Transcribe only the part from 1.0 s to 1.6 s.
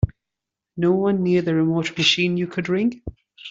near the